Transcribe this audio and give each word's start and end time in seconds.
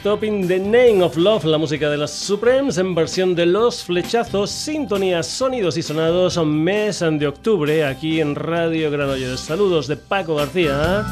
Stop 0.00 0.24
in 0.24 0.48
the 0.48 0.58
Name 0.58 1.02
of 1.02 1.18
Love, 1.18 1.44
la 1.44 1.58
música 1.58 1.90
de 1.90 1.98
las 1.98 2.10
Supremes 2.10 2.78
en 2.78 2.94
versión 2.94 3.34
de 3.34 3.44
Los 3.44 3.84
Flechazos, 3.84 4.50
sintonías, 4.50 5.26
sonidos 5.26 5.76
y 5.76 5.82
sonados, 5.82 6.42
mes 6.42 7.00
de 7.00 7.26
octubre 7.26 7.84
aquí 7.84 8.22
en 8.22 8.34
Radio 8.34 8.90
Granollers. 8.90 9.40
Saludos 9.40 9.88
de 9.88 9.98
Paco 9.98 10.36
García. 10.36 11.04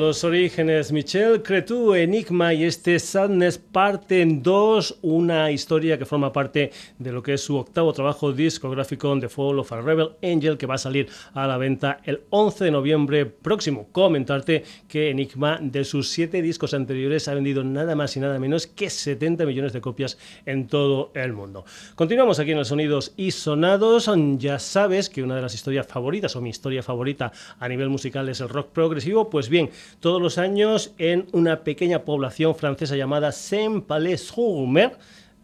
Los 0.00 0.24
orígenes, 0.24 0.92
Michel 0.92 1.42
Cretu, 1.42 1.94
Enigma 1.94 2.54
y 2.54 2.64
este 2.64 2.98
Sadness 2.98 3.58
parte 3.58 4.22
en 4.22 4.42
dos, 4.42 4.98
una 5.02 5.50
historia 5.50 5.98
que 5.98 6.06
forma 6.06 6.32
parte 6.32 6.72
de 6.98 7.12
lo 7.12 7.22
que 7.22 7.34
es 7.34 7.42
su 7.42 7.56
octavo 7.56 7.92
trabajo 7.92 8.32
discográfico 8.32 9.18
The 9.20 9.28
Fall 9.28 9.58
of 9.58 9.70
a 9.72 9.82
Rebel 9.82 10.12
Angel 10.22 10.56
que 10.56 10.64
va 10.64 10.76
a 10.76 10.78
salir 10.78 11.08
a 11.34 11.46
la 11.46 11.58
venta 11.58 12.00
el 12.04 12.22
11 12.30 12.64
de 12.64 12.70
noviembre 12.70 13.26
próximo. 13.26 13.88
Comentarte 13.92 14.64
que 14.88 15.10
Enigma 15.10 15.58
de 15.60 15.84
sus 15.84 16.08
siete 16.08 16.40
discos 16.40 16.72
anteriores 16.72 17.28
ha 17.28 17.34
vendido 17.34 17.62
nada 17.62 17.94
más 17.94 18.16
y 18.16 18.20
nada 18.20 18.38
menos 18.38 18.66
que 18.66 18.88
70 18.88 19.44
millones 19.44 19.74
de 19.74 19.82
copias 19.82 20.16
en 20.46 20.66
todo 20.66 21.10
el 21.14 21.34
mundo. 21.34 21.66
Continuamos 21.94 22.38
aquí 22.38 22.52
en 22.52 22.58
los 22.58 22.68
sonidos 22.68 23.12
y 23.18 23.32
sonados. 23.32 24.10
Ya 24.38 24.58
sabes 24.58 25.10
que 25.10 25.22
una 25.22 25.36
de 25.36 25.42
las 25.42 25.54
historias 25.54 25.86
favoritas 25.86 26.34
o 26.36 26.40
mi 26.40 26.48
historia 26.48 26.82
favorita 26.82 27.32
a 27.58 27.68
nivel 27.68 27.90
musical 27.90 28.26
es 28.30 28.40
el 28.40 28.48
rock 28.48 28.70
progresivo. 28.70 29.28
Pues 29.28 29.50
bien, 29.50 29.68
todos 29.98 30.22
los 30.22 30.38
años 30.38 30.94
en 30.98 31.26
una 31.32 31.64
pequeña 31.64 32.04
población 32.04 32.54
francesa 32.54 32.96
llamada 32.96 33.32
Saint-Palais-sur-Mer, 33.32 34.96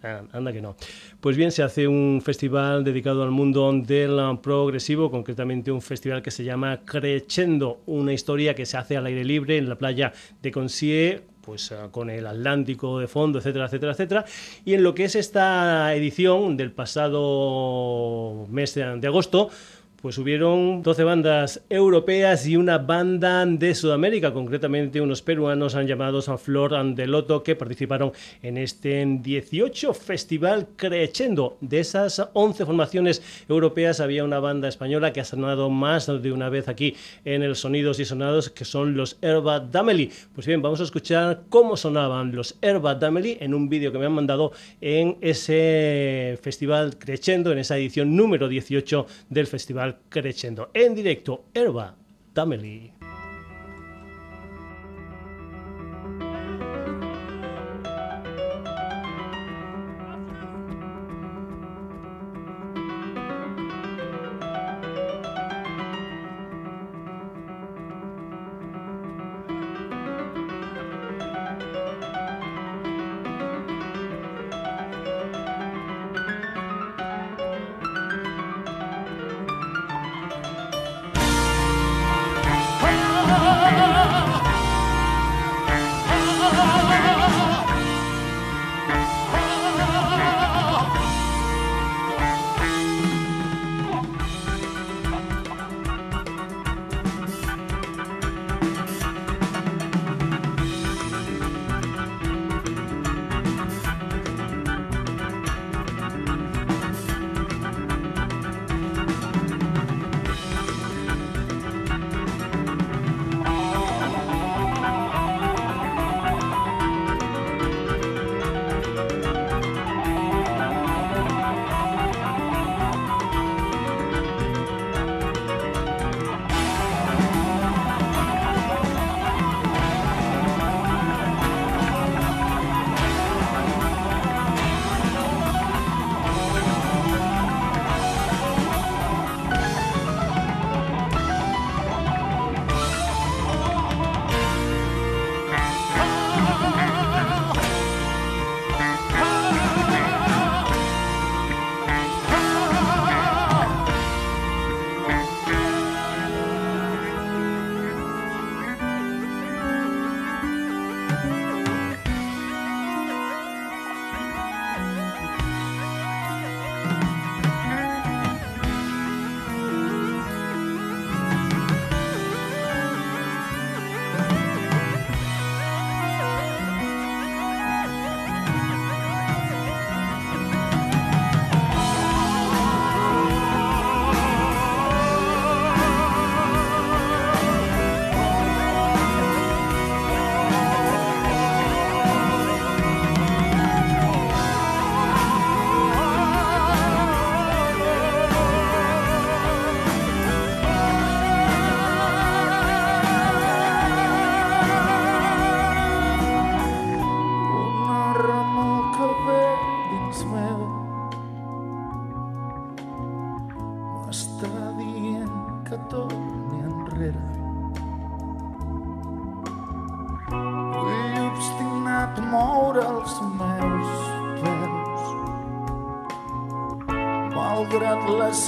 ah, 0.02 0.22
anda 0.32 0.52
que 0.52 0.62
no. 0.62 0.76
Pues 1.20 1.36
bien, 1.36 1.50
se 1.50 1.62
hace 1.62 1.88
un 1.88 2.22
festival 2.24 2.84
dedicado 2.84 3.22
al 3.22 3.30
mundo 3.30 3.72
del 3.72 4.38
progresivo, 4.42 5.10
concretamente 5.10 5.72
un 5.72 5.82
festival 5.82 6.22
que 6.22 6.30
se 6.30 6.44
llama 6.44 6.80
Crescendo, 6.84 7.80
una 7.86 8.12
historia 8.12 8.54
que 8.54 8.66
se 8.66 8.76
hace 8.76 8.96
al 8.96 9.06
aire 9.06 9.24
libre 9.24 9.56
en 9.56 9.68
la 9.68 9.76
playa 9.76 10.12
de 10.42 10.50
Concie 10.52 11.22
pues 11.46 11.70
ah, 11.70 11.88
con 11.92 12.10
el 12.10 12.26
Atlántico 12.26 12.98
de 12.98 13.06
fondo, 13.06 13.38
etcétera, 13.38 13.66
etcétera, 13.66 13.92
etcétera. 13.92 14.24
Y 14.64 14.74
en 14.74 14.82
lo 14.82 14.94
que 14.94 15.04
es 15.04 15.14
esta 15.14 15.94
edición 15.94 16.56
del 16.56 16.72
pasado 16.72 18.46
mes 18.50 18.74
de 18.74 19.06
agosto, 19.06 19.48
pues 20.06 20.18
hubieron 20.18 20.84
12 20.84 21.02
bandas 21.02 21.62
europeas 21.68 22.46
y 22.46 22.56
una 22.56 22.78
banda 22.78 23.44
de 23.44 23.74
Sudamérica, 23.74 24.32
concretamente 24.32 25.00
unos 25.00 25.20
peruanos 25.20 25.74
han 25.74 25.88
llamados 25.88 26.28
a 26.28 26.38
Flor 26.38 26.74
Loto 27.08 27.42
que 27.42 27.56
participaron 27.56 28.12
en 28.40 28.56
este 28.56 29.04
18 29.04 29.94
Festival 29.94 30.68
Crescendo. 30.76 31.58
De 31.60 31.80
esas 31.80 32.24
11 32.34 32.66
formaciones 32.66 33.20
europeas 33.48 33.98
había 33.98 34.22
una 34.22 34.38
banda 34.38 34.68
española 34.68 35.12
que 35.12 35.20
ha 35.20 35.24
sonado 35.24 35.70
más 35.70 36.06
de 36.06 36.30
una 36.30 36.50
vez 36.50 36.68
aquí 36.68 36.94
en 37.24 37.42
el 37.42 37.56
Sonidos 37.56 37.98
y 37.98 38.04
Sonados, 38.04 38.48
que 38.48 38.64
son 38.64 38.96
los 38.96 39.18
Herba 39.22 39.58
Dameli. 39.58 40.12
Pues 40.36 40.46
bien, 40.46 40.62
vamos 40.62 40.80
a 40.80 40.84
escuchar 40.84 41.42
cómo 41.48 41.76
sonaban 41.76 42.32
los 42.32 42.56
Herba 42.62 42.94
Dameli 42.94 43.38
en 43.40 43.54
un 43.54 43.68
vídeo 43.68 43.90
que 43.90 43.98
me 43.98 44.06
han 44.06 44.12
mandado 44.12 44.52
en 44.80 45.16
ese 45.20 46.38
Festival 46.42 46.96
Crescendo, 46.96 47.50
en 47.50 47.58
esa 47.58 47.76
edición 47.76 48.14
número 48.14 48.46
18 48.46 49.04
del 49.30 49.48
Festival 49.48 49.95
crescendo 50.08 50.70
en 50.74 50.94
directo 50.94 51.46
Erba 51.54 51.96
Tameli. 52.32 52.95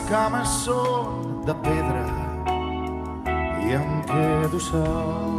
Cames 0.09 0.49
són 0.65 1.43
de 1.45 1.55
pedra 1.65 2.05
i 3.65 3.75
em 3.77 3.91
quedo 4.09 4.61
sol. 4.61 5.35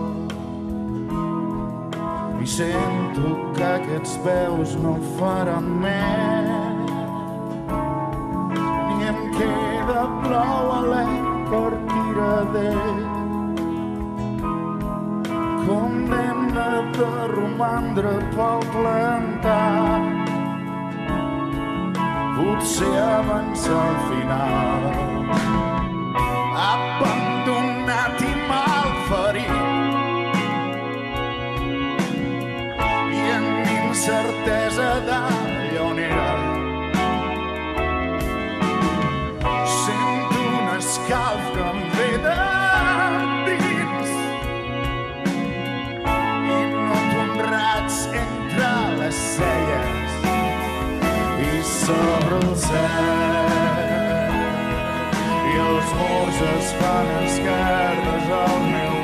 I 2.40 2.48
sento 2.48 3.32
que 3.56 3.66
aquests 3.66 4.14
veus 4.26 4.76
no 4.84 4.94
faran 5.18 5.49
al 23.70 23.98
final. 24.10 24.84
Abandonat 26.70 28.22
i 28.22 28.34
mal 28.50 28.90
malferit 29.10 29.66
i 33.18 33.22
amb 33.38 33.72
incertesa 33.76 34.90
de 35.10 35.22
lleonera 35.72 36.32
sento 39.80 40.40
un 40.60 40.68
escalf 40.78 41.46
que 41.56 41.64
em 41.72 41.80
ve 41.98 42.12
de 42.26 42.38
dins 43.48 44.10
i 46.58 46.62
noto 46.74 47.18
honrats 47.24 47.98
entre 48.24 48.74
les 49.04 49.24
celles 49.38 50.10
sobre 51.90 52.38
el 52.38 52.56
cel 52.56 53.59
els 55.66 55.92
murs 56.00 56.42
es 56.54 56.72
fan 56.80 57.12
esquerdes 57.24 58.34
al 58.44 58.58
meu 58.72 58.99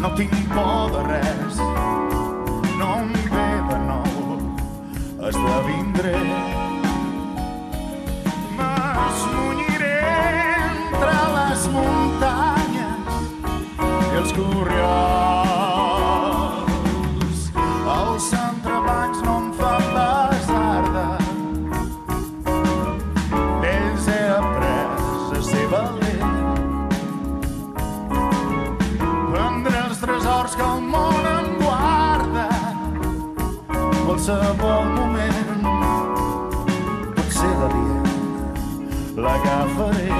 no 0.00 0.10
tinc 0.14 0.32
por 0.52 0.90
de 0.92 1.02
res, 1.08 1.60
no 2.78 2.88
em 3.00 3.12
ve 3.32 3.46
de 3.68 3.78
nou, 3.86 4.36
esdevindré. 5.28 6.16
M'esmunyiré 8.58 9.94
entre 10.66 11.16
les 11.38 11.70
muntanyes 11.78 13.24
i 14.12 14.22
els 14.24 14.36
corriols. 14.40 15.35
qualsevol 34.26 34.84
moment. 34.96 35.62
Potser 37.14 37.54
la 37.60 37.68
dia 37.74 38.02
l'agafaré. 39.22 40.15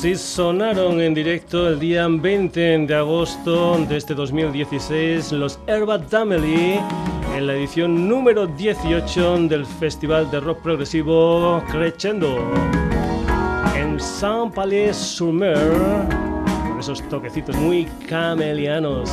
Sonaron 0.00 0.98
en 1.02 1.12
directo 1.12 1.68
el 1.68 1.78
día 1.78 2.08
20 2.08 2.86
de 2.86 2.94
agosto 2.94 3.76
de 3.86 3.98
este 3.98 4.14
2016 4.14 5.32
los 5.32 5.60
Herba 5.66 5.98
Damely 5.98 6.80
en 7.36 7.46
la 7.46 7.52
edición 7.52 8.08
número 8.08 8.46
18 8.46 9.48
del 9.48 9.66
Festival 9.66 10.30
de 10.30 10.40
Rock 10.40 10.62
Progresivo 10.62 11.62
Crescendo 11.70 12.50
en 13.76 14.00
Saint-Palais-sur-Mer 14.00 15.70
con 16.70 16.80
esos 16.80 17.06
toquecitos 17.10 17.54
muy 17.56 17.84
camelianos. 18.08 19.10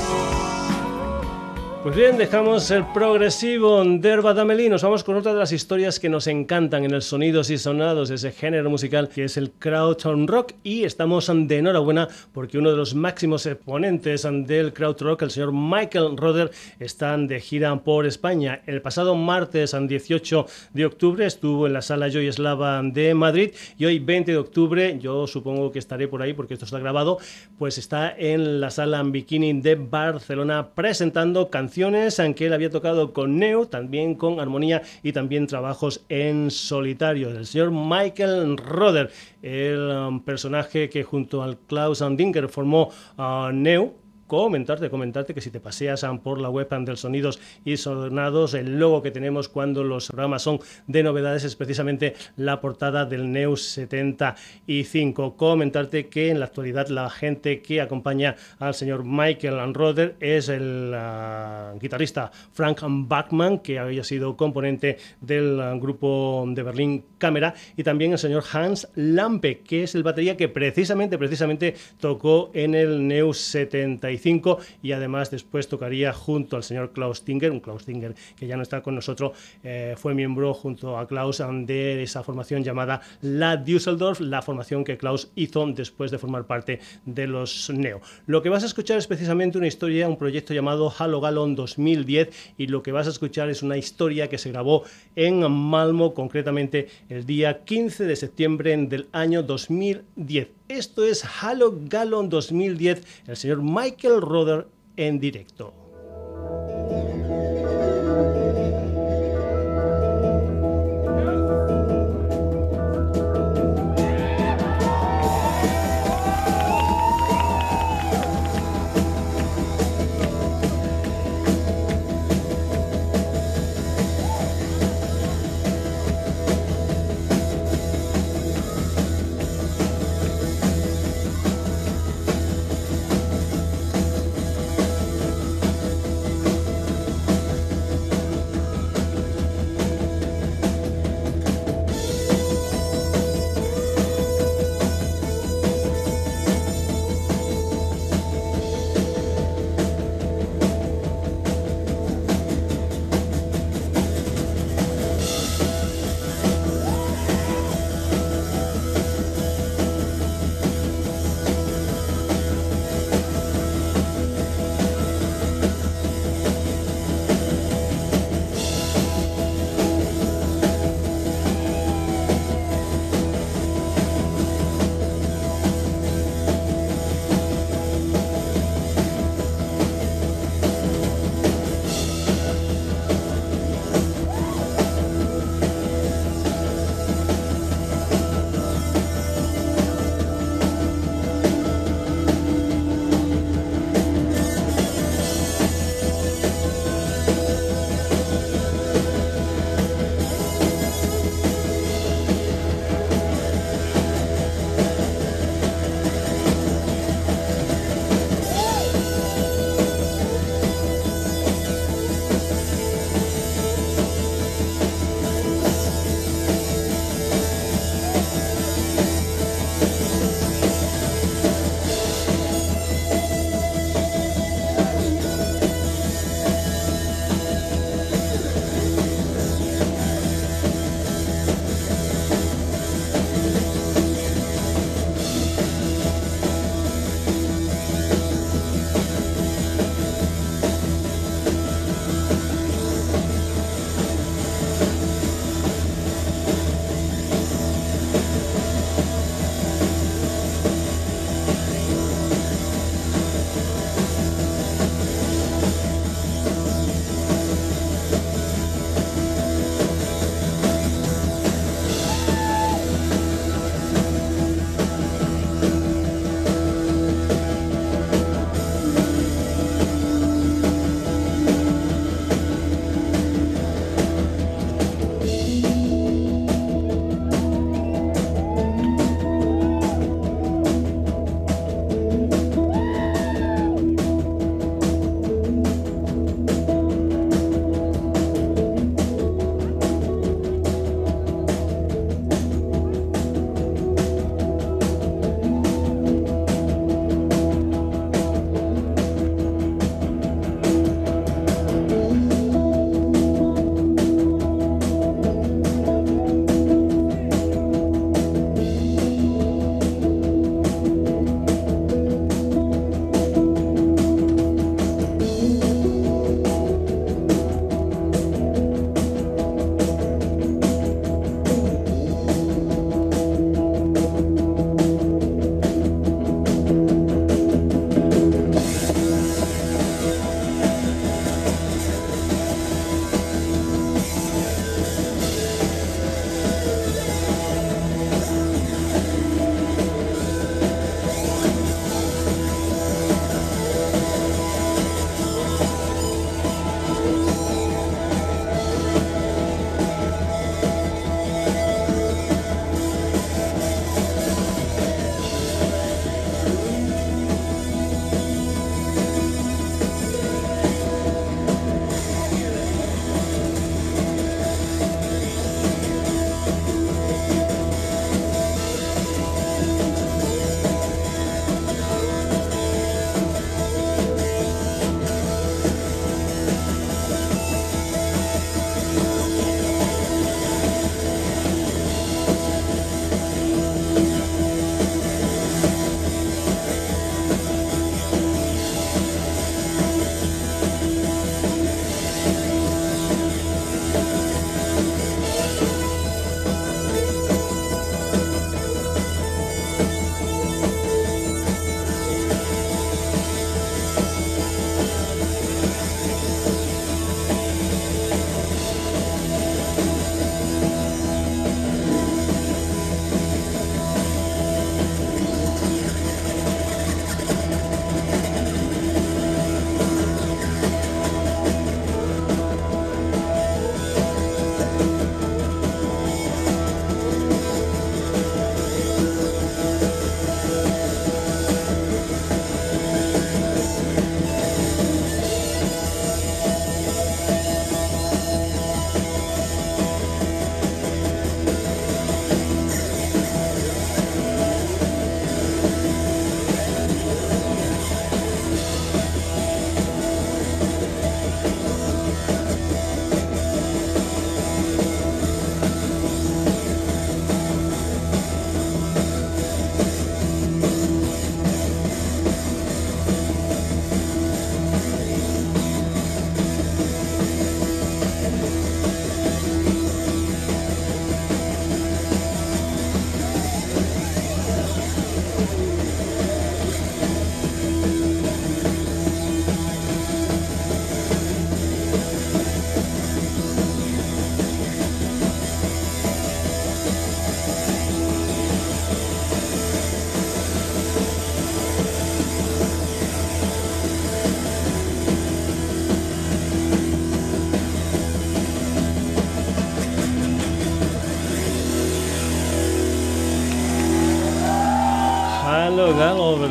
Pues 1.87 1.95
bien, 1.95 2.17
dejamos 2.17 2.69
el 2.69 2.85
progresivo 2.87 3.81
de 3.81 4.09
Herba 4.09 4.33
Nos 4.33 4.83
vamos 4.83 5.05
con 5.05 5.15
otra 5.15 5.31
de 5.31 5.39
las 5.39 5.53
historias 5.53 6.01
que 6.01 6.09
nos 6.09 6.27
encantan 6.27 6.83
en 6.83 6.91
el 6.91 7.01
sonidos 7.01 7.49
y 7.49 7.57
sonados 7.57 8.09
ese 8.09 8.33
género 8.33 8.69
musical 8.69 9.07
que 9.07 9.23
es 9.23 9.37
el 9.37 9.51
crowd 9.51 9.95
rock. 10.27 10.51
Y 10.63 10.83
estamos 10.83 11.31
de 11.33 11.57
enhorabuena 11.57 12.09
porque 12.33 12.57
uno 12.57 12.71
de 12.71 12.75
los 12.75 12.93
máximos 12.93 13.45
exponentes 13.45 14.27
del 14.29 14.73
crowd 14.73 15.01
rock, 15.01 15.21
el 15.21 15.31
señor 15.31 15.53
Michael 15.53 16.17
Roder, 16.17 16.51
está 16.77 17.15
de 17.17 17.39
gira 17.39 17.73
por 17.81 18.05
España. 18.05 18.61
El 18.65 18.81
pasado 18.81 19.15
martes 19.15 19.73
18 19.79 20.45
de 20.73 20.85
octubre 20.85 21.25
estuvo 21.25 21.67
en 21.67 21.73
la 21.73 21.81
sala 21.81 22.09
Joy 22.09 22.29
Slava 22.33 22.81
de 22.83 23.13
Madrid 23.13 23.51
y 23.77 23.85
hoy 23.85 23.99
20 23.99 24.33
de 24.33 24.37
octubre, 24.37 24.99
yo 24.99 25.25
supongo 25.25 25.71
que 25.71 25.79
estaré 25.79 26.09
por 26.09 26.21
ahí 26.21 26.33
porque 26.33 26.55
esto 26.55 26.65
está 26.65 26.79
grabado, 26.79 27.17
pues 27.57 27.77
está 27.77 28.13
en 28.17 28.59
la 28.59 28.71
sala 28.71 29.01
Bikini 29.03 29.61
de 29.61 29.75
Barcelona 29.75 30.67
presentando 30.75 31.49
canciones 31.49 31.76
aunque 31.83 32.45
él 32.47 32.53
había 32.53 32.69
tocado 32.69 33.13
con 33.13 33.37
Neo, 33.37 33.67
también 33.67 34.15
con 34.15 34.39
armonía 34.39 34.81
y 35.03 35.11
también 35.11 35.47
trabajos 35.47 36.03
en 36.09 36.49
solitario. 36.49 37.29
El 37.29 37.45
señor 37.45 37.71
Michael 37.71 38.57
Roder, 38.57 39.11
el 39.41 39.89
um, 39.89 40.19
personaje 40.21 40.89
que 40.89 41.03
junto 41.03 41.43
al 41.43 41.57
Klaus 41.59 42.01
Andinger 42.01 42.49
formó 42.49 42.89
a 43.17 43.51
Neo, 43.53 43.93
comentarte, 44.27 44.89
comentarte 44.89 45.33
que 45.33 45.41
si 45.41 45.49
te 45.49 45.59
paseas 45.59 46.05
por 46.23 46.39
la 46.39 46.49
web 46.49 46.67
del 46.67 46.97
Sonidos 46.97 47.39
y 47.63 47.77
Sonados, 47.77 48.53
el 48.53 48.77
logo 48.77 49.01
que 49.01 49.11
tenemos 49.11 49.47
cuando 49.47 49.83
los 49.83 50.07
programas 50.07 50.41
son 50.41 50.59
de 50.85 51.01
novedades 51.01 51.45
es 51.45 51.55
precisamente 51.55 52.13
la 52.35 52.59
portada 52.59 53.05
del 53.05 53.31
Neus 53.31 53.63
75. 53.63 55.35
Comentarte 55.35 56.07
que 56.07 56.29
en 56.29 56.39
la 56.39 56.45
actualidad 56.45 56.89
la 56.89 57.09
gente 57.09 57.61
que 57.61 57.79
acompaña 57.79 58.35
al 58.59 58.73
señor 58.73 59.05
Michael 59.05 59.73
Roder 59.73 60.15
es 60.19 60.49
el 60.49 60.91
ah, 60.93 61.73
guitarrista 61.79 62.31
Frank 62.51 62.81
Bachman, 62.83 63.59
que 63.59 63.79
había 63.79 64.03
sido 64.03 64.35
componente 64.35 64.97
del 65.21 65.59
ah, 65.61 65.73
grupo 65.79 66.45
de 66.49 66.63
Berlín 66.63 67.05
Cámara, 67.17 67.53
y 67.77 67.83
también 67.83 68.11
el 68.11 68.17
señor 68.17 68.43
Hans 68.51 68.89
Lampe, 68.95 69.59
que 69.59 69.83
es 69.83 69.95
el 69.95 70.03
batería 70.03 70.35
que 70.35 70.49
precisamente, 70.49 71.17
precisamente 71.17 71.75
tocó 71.99 72.51
en 72.53 72.75
el 72.75 73.07
Neus 73.07 73.37
75 73.37 74.16
65 74.17 74.59
y 74.83 74.91
además 74.91 75.31
después 75.31 75.67
tocaría 75.67 76.13
junto 76.13 76.55
al 76.55 76.63
señor 76.63 76.91
Klaus 76.91 77.23
Tinger, 77.23 77.51
un 77.51 77.59
Klaus 77.59 77.85
Tinger 77.85 78.15
que 78.35 78.47
ya 78.47 78.57
no 78.57 78.63
está 78.63 78.81
con 78.81 78.95
nosotros, 78.95 79.31
eh, 79.63 79.95
fue 79.97 80.13
miembro 80.13 80.53
junto 80.53 80.97
a 80.97 81.07
Klaus 81.07 81.37
de 81.37 82.03
esa 82.03 82.23
formación 82.23 82.63
llamada 82.63 83.01
La 83.21 83.57
Düsseldorf, 83.57 84.19
la 84.19 84.41
formación 84.41 84.83
que 84.83 84.97
Klaus 84.97 85.29
hizo 85.35 85.65
después 85.67 86.11
de 86.11 86.17
formar 86.17 86.45
parte 86.45 86.79
de 87.05 87.27
los 87.27 87.69
Neo. 87.69 88.01
Lo 88.27 88.41
que 88.41 88.49
vas 88.49 88.63
a 88.63 88.67
escuchar 88.67 88.97
es 88.97 89.07
precisamente 89.07 89.57
una 89.57 89.67
historia, 89.67 90.07
un 90.07 90.17
proyecto 90.17 90.53
llamado 90.53 90.93
Halo 90.97 91.21
Gallon 91.21 91.55
2010 91.55 92.53
y 92.57 92.67
lo 92.67 92.83
que 92.83 92.91
vas 92.91 93.07
a 93.07 93.11
escuchar 93.11 93.49
es 93.49 93.63
una 93.63 93.77
historia 93.77 94.29
que 94.29 94.37
se 94.37 94.51
grabó 94.51 94.83
en 95.15 95.49
Malmo, 95.51 96.13
concretamente 96.13 96.87
el 97.09 97.25
día 97.25 97.63
15 97.63 98.05
de 98.05 98.15
septiembre 98.15 98.77
del 98.77 99.07
año 99.11 99.43
2010. 99.43 100.56
Esto 100.67 101.05
es 101.05 101.23
Halo 101.41 101.79
Gallon 101.85 102.27
2010, 102.27 103.01
el 103.27 103.37
señor 103.37 103.61
Michael 103.61 104.19
Roder 104.21 104.67
en 104.97 105.17
directo. 105.17 105.73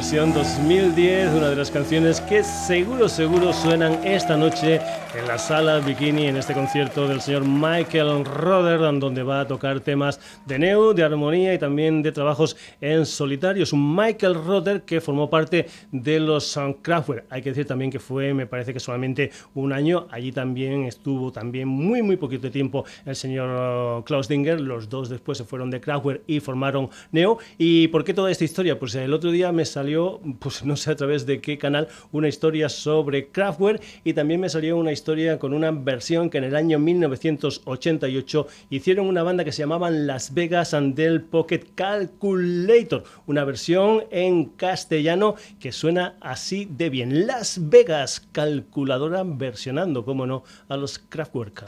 O 0.06 0.08
versión 0.08 0.32
2010, 0.32 1.32
una 1.34 1.48
de 1.50 1.56
las 1.56 1.72
canciones 1.72 2.20
que 2.20 2.44
seguro, 2.44 3.08
seguro 3.08 3.52
suenan 3.52 4.04
esta 4.04 4.36
noche 4.36 4.80
en 5.18 5.26
la 5.26 5.38
sala 5.38 5.78
Bikini 5.78 6.26
en 6.26 6.36
este 6.36 6.52
concierto 6.52 7.08
del 7.08 7.20
señor 7.20 7.44
Michael 7.44 8.24
Roder, 8.24 8.80
donde 9.00 9.22
va 9.22 9.40
a 9.40 9.46
tocar 9.46 9.80
temas 9.80 10.20
de 10.44 10.58
neo, 10.58 10.92
de 10.92 11.02
armonía 11.02 11.54
y 11.54 11.58
también 11.58 12.02
de 12.02 12.12
trabajos 12.12 12.56
en 12.80 13.06
solitario. 13.06 13.62
Es 13.62 13.72
un 13.72 13.96
Michael 13.96 14.34
Roder 14.34 14.82
que 14.82 15.00
formó 15.00 15.30
parte 15.30 15.66
de 15.90 16.20
los 16.20 16.58
Kraftwerk. 16.82 17.24
Hay 17.30 17.40
que 17.40 17.50
decir 17.50 17.66
también 17.66 17.90
que 17.90 17.98
fue, 17.98 18.34
me 18.34 18.46
parece 18.46 18.74
que 18.74 18.80
solamente 18.80 19.30
un 19.54 19.72
año. 19.72 20.06
Allí 20.10 20.32
también 20.32 20.84
estuvo 20.84 21.32
también 21.32 21.66
muy, 21.66 22.02
muy 22.02 22.16
poquito 22.16 22.50
tiempo 22.50 22.84
el 23.06 23.16
señor 23.16 24.04
Klaus 24.04 24.28
Dinger. 24.28 24.60
Los 24.60 24.88
dos 24.90 25.08
después 25.08 25.38
se 25.38 25.44
fueron 25.44 25.70
de 25.70 25.80
Kraftwerk 25.80 26.22
y 26.26 26.40
formaron 26.40 26.90
Neo. 27.10 27.38
¿Y 27.56 27.88
por 27.88 28.04
qué 28.04 28.12
toda 28.12 28.30
esta 28.30 28.44
historia? 28.44 28.78
Pues 28.78 28.94
el 28.96 29.14
otro 29.14 29.30
día 29.30 29.50
me 29.50 29.64
salió, 29.64 29.95
pues 30.38 30.64
no 30.64 30.76
sé 30.76 30.90
a 30.90 30.96
través 30.96 31.26
de 31.26 31.40
qué 31.40 31.58
canal, 31.58 31.88
una 32.12 32.28
historia 32.28 32.68
sobre 32.68 33.28
Kraftwerk 33.28 33.82
y 34.04 34.12
también 34.12 34.40
me 34.40 34.48
salió 34.48 34.76
una 34.76 34.92
historia 34.92 35.38
con 35.38 35.52
una 35.52 35.70
versión 35.70 36.30
que 36.30 36.38
en 36.38 36.44
el 36.44 36.56
año 36.56 36.78
1988 36.78 38.46
hicieron 38.70 39.06
una 39.06 39.22
banda 39.22 39.44
que 39.44 39.52
se 39.52 39.62
llamaban 39.62 40.06
Las 40.06 40.34
Vegas 40.34 40.74
and 40.74 40.94
del 40.94 41.22
Pocket 41.22 41.64
Calculator, 41.74 43.04
una 43.26 43.44
versión 43.44 44.04
en 44.10 44.46
castellano 44.46 45.36
que 45.60 45.72
suena 45.72 46.16
así 46.20 46.68
de 46.70 46.90
bien. 46.90 47.26
Las 47.26 47.68
Vegas 47.68 48.26
Calculadora 48.32 49.22
versionando, 49.24 50.04
como 50.04 50.26
no, 50.26 50.44
a 50.68 50.76
los 50.76 50.98
Kraftwerk. 50.98 51.66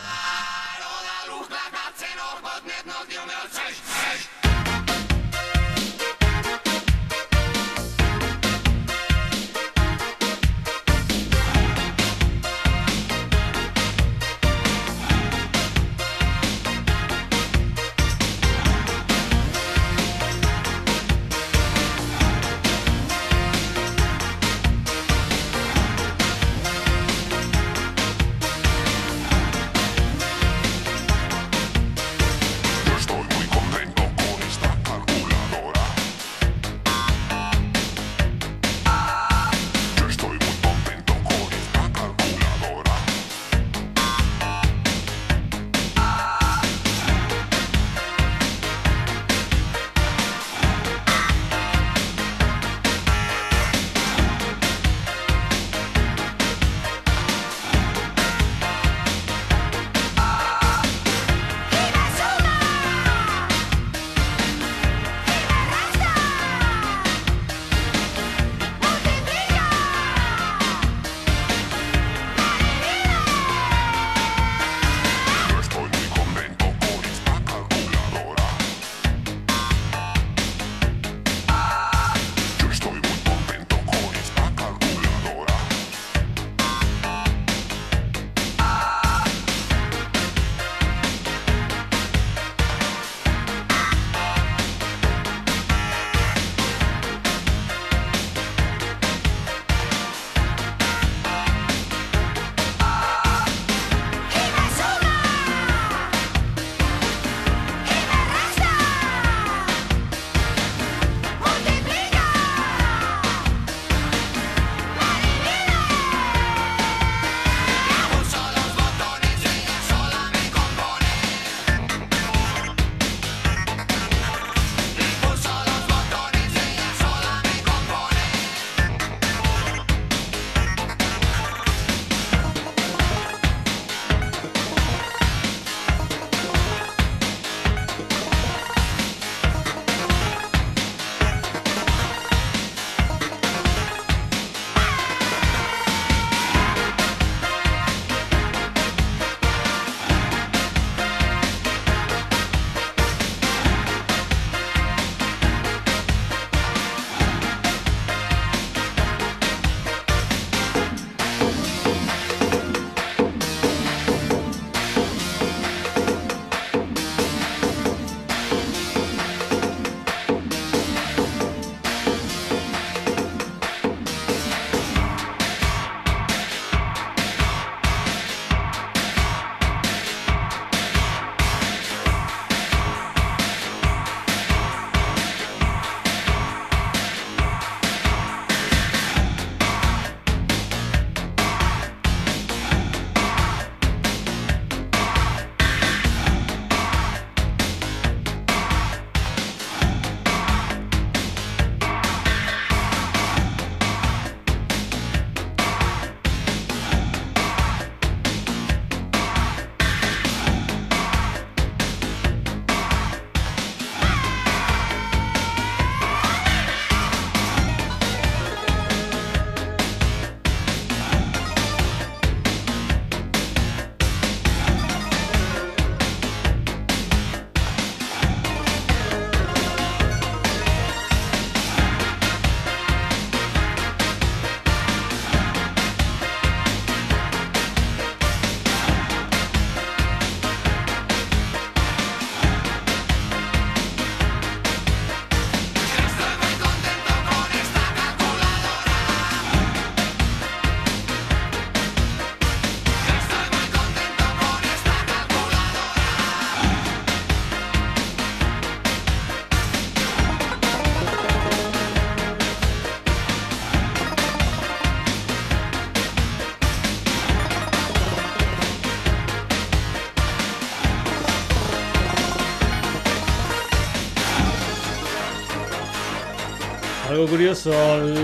Curioso, 277.29 277.73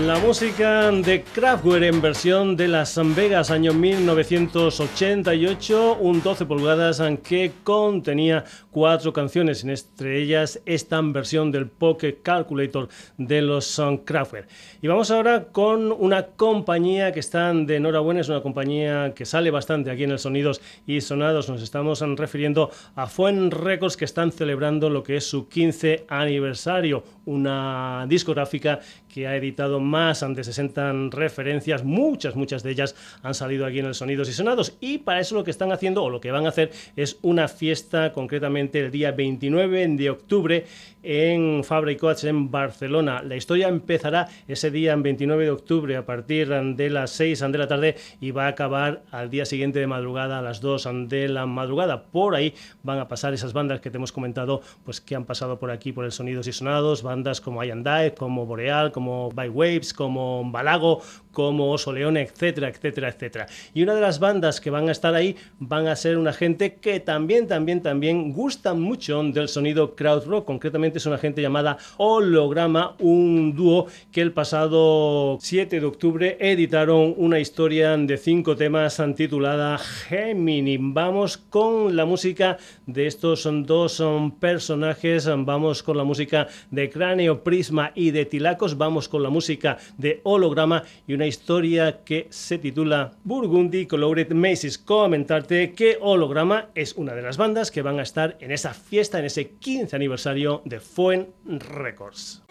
la 0.05 0.17
música 0.19 0.91
de 0.91 1.23
Kraftwerk 1.23 1.83
en 1.83 2.01
versión 2.01 2.55
de 2.55 2.67
Las 2.67 2.99
Vegas 3.15 3.49
año 3.51 3.73
1988, 3.73 5.97
un 5.99 6.23
12 6.23 6.45
pulgadas 6.45 7.03
que 7.23 7.51
contenía 7.63 8.43
cuatro 8.71 9.13
canciones, 9.13 9.63
entre 9.63 10.21
ellas 10.21 10.61
esta 10.65 10.99
versión 11.01 11.51
del 11.51 11.67
Pocket 11.67 12.17
Calculator 12.23 12.87
de 13.17 13.41
los 13.41 13.81
Kraftwerk. 14.05 14.47
Y 14.81 14.87
vamos 14.87 15.11
ahora 15.11 15.47
con 15.51 15.91
una 15.91 16.27
compañía 16.27 17.11
que 17.11 17.19
está 17.19 17.51
de 17.53 17.75
enhorabuena, 17.75 18.21
es 18.21 18.29
una 18.29 18.41
compañía 18.41 19.13
que 19.13 19.25
sale 19.25 19.51
bastante 19.51 19.91
aquí 19.91 20.05
en 20.05 20.11
el 20.11 20.19
Sonidos 20.19 20.61
y 20.87 21.01
Sonados, 21.01 21.49
nos 21.49 21.61
estamos 21.61 21.99
refiriendo 22.17 22.71
a 22.95 23.07
Fuen 23.07 23.51
Records 23.51 23.97
que 23.97 24.05
están 24.05 24.31
celebrando 24.31 24.89
lo 24.89 25.03
que 25.03 25.17
es 25.17 25.29
su 25.29 25.47
15 25.47 26.05
aniversario, 26.07 27.03
una 27.25 28.05
discográfica 28.07 28.79
que 29.07 29.27
ha 29.27 29.35
editado 29.35 29.79
más 29.79 30.25
de 30.27 30.43
60 30.43 31.09
referencias, 31.11 31.83
muchas, 31.83 32.35
muchas 32.35 32.63
de 32.63 32.71
ellas 32.71 32.95
han 33.23 33.33
salido 33.33 33.65
aquí 33.65 33.79
en 33.79 33.85
el 33.85 33.95
Sonidos 33.95 34.29
y 34.29 34.33
Sonados 34.33 34.77
y 34.79 34.99
para 34.99 35.19
eso 35.19 35.35
lo 35.35 35.43
que 35.43 35.51
están 35.51 35.71
haciendo 35.71 36.03
o 36.03 36.09
lo 36.09 36.21
que 36.21 36.31
van 36.31 36.45
a 36.45 36.49
hacer 36.49 36.71
es 36.95 37.17
una 37.21 37.47
fiesta 37.47 38.11
concretamente 38.13 38.79
el 38.79 38.91
día 38.91 39.11
29 39.11 39.87
de 39.89 40.09
octubre 40.09 40.65
en 41.05 41.63
Fabra 41.63 41.91
y 41.91 41.97
en 42.23 42.49
Barcelona. 42.49 43.21
La 43.21 43.35
historia 43.35 43.67
empezará 43.67 44.27
ese 44.47 44.71
día 44.71 44.95
29 44.95 45.45
de 45.45 45.51
octubre 45.51 45.95
a 45.95 46.05
partir 46.05 46.49
de 46.49 46.89
las 46.89 47.11
6 47.11 47.39
de 47.51 47.57
la 47.57 47.67
tarde 47.67 47.95
y 48.19 48.31
va 48.31 48.45
a 48.45 48.49
acabar 48.49 49.03
al 49.11 49.29
día 49.29 49.45
siguiente 49.45 49.79
de 49.79 49.87
madrugada 49.87 50.39
a 50.39 50.41
las 50.41 50.61
2 50.61 50.89
de 51.07 51.29
la 51.29 51.45
madrugada. 51.45 52.03
Por 52.03 52.35
ahí 52.35 52.55
van 52.81 52.97
a 52.97 53.07
pasar 53.07 53.33
esas 53.33 53.53
bandas 53.53 53.81
que 53.81 53.91
te 53.91 53.97
hemos 53.97 54.11
comentado, 54.11 54.61
pues 54.83 54.99
que 54.99 55.15
han 55.15 55.25
pasado 55.25 55.59
por 55.59 55.69
aquí 55.69 55.91
por 55.91 56.05
el 56.05 56.11
Sonidos 56.11 56.47
y 56.47 56.53
Sonados, 56.53 57.03
bandas 57.15 57.39
como 57.39 57.63
I 57.63 57.71
como 58.17 58.45
Boreal, 58.45 58.91
como 58.91 59.15
como 59.15 59.29
By 59.29 59.49
Waves, 59.49 59.93
como 59.93 60.43
Balago, 60.51 61.01
como 61.35 61.71
Oso 61.71 61.93
León, 61.93 62.17
etcétera, 62.17 62.69
etcétera, 62.69 63.09
etcétera. 63.09 63.45
Y 63.75 63.83
una 63.83 63.93
de 63.93 64.01
las 64.01 64.17
bandas 64.17 64.59
que 64.59 64.71
van 64.71 64.89
a 64.89 64.91
estar 64.91 65.13
ahí 65.13 65.35
van 65.59 65.87
a 65.87 65.95
ser 65.95 66.17
una 66.17 66.33
gente 66.33 66.77
que 66.77 66.99
también, 66.99 67.45
también, 67.45 67.83
también 67.83 68.33
gusta 68.33 68.73
mucho 68.73 69.21
del 69.21 69.49
sonido 69.49 69.95
crowd 69.95 70.25
rock. 70.25 70.45
Concretamente 70.45 70.97
es 70.97 71.05
una 71.05 71.19
gente 71.19 71.43
llamada 71.43 71.77
Holograma, 71.97 72.95
un 72.97 73.55
dúo 73.55 73.85
que 74.11 74.21
el 74.21 74.31
pasado 74.31 75.37
7 75.39 75.79
de 75.79 75.85
octubre 75.85 76.37
editaron 76.39 77.13
una 77.17 77.39
historia 77.39 77.95
de 77.95 78.17
cinco 78.17 78.55
temas 78.55 79.01
titulada 79.15 79.77
Gemini. 79.77 80.77
Vamos 80.79 81.37
con 81.37 81.95
la 81.95 82.05
música 82.05 82.57
de 82.85 83.07
estos 83.07 83.47
dos 83.65 84.01
personajes, 84.39 85.29
vamos 85.37 85.83
con 85.83 85.97
la 85.97 86.05
música 86.05 86.47
de 86.71 86.89
Cráneo, 86.89 87.43
Prisma 87.43 87.91
y 87.93 88.11
de 88.11 88.25
Tilacos, 88.25 88.77
vamos 88.77 89.09
con 89.09 89.21
la 89.21 89.29
música 89.29 89.77
de 89.97 90.21
Holograma 90.23 90.83
y 91.05 91.13
una 91.13 91.24
historia 91.25 92.03
que 92.03 92.27
se 92.29 92.57
titula 92.57 93.13
Burgundy 93.23 93.85
Colored 93.87 94.31
Macy's. 94.33 94.77
Comentarte 94.77 95.73
que 95.73 95.97
Holograma 95.99 96.69
es 96.75 96.93
una 96.93 97.13
de 97.13 97.21
las 97.21 97.37
bandas 97.37 97.71
que 97.71 97.81
van 97.81 97.99
a 97.99 98.03
estar 98.03 98.37
en 98.39 98.51
esa 98.51 98.73
fiesta, 98.73 99.19
en 99.19 99.25
ese 99.25 99.49
15 99.49 99.95
aniversario 99.95 100.61
de 100.65 100.79
Foen 100.79 101.27
Records. 101.45 102.44